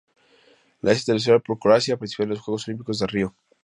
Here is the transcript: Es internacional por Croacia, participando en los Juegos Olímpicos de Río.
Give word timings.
Es 0.81 0.97
internacional 1.01 1.43
por 1.43 1.59
Croacia, 1.59 1.95
participando 1.95 2.33
en 2.33 2.37
los 2.39 2.43
Juegos 2.43 2.67
Olímpicos 2.67 2.97
de 2.97 3.05
Río. 3.05 3.35